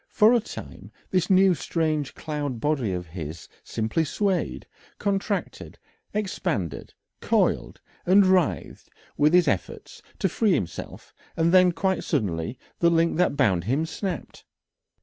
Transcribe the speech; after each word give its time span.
For 0.09 0.33
a 0.33 0.39
time 0.39 0.91
this 1.11 1.29
new 1.29 1.53
strange 1.53 2.15
cloud 2.15 2.59
body 2.59 2.91
of 2.91 3.05
his 3.05 3.47
simply 3.63 4.03
swayed, 4.03 4.65
contracted, 4.97 5.77
expanded, 6.11 6.95
coiled, 7.19 7.79
and 8.03 8.25
writhed 8.25 8.89
with 9.15 9.31
his 9.35 9.47
efforts 9.47 10.01
to 10.17 10.27
free 10.27 10.53
himself, 10.53 11.13
and 11.37 11.51
then 11.51 11.71
quite 11.71 12.03
suddenly 12.03 12.57
the 12.79 12.89
link 12.89 13.17
that 13.17 13.37
bound 13.37 13.65
him 13.65 13.85
snapped. 13.85 14.43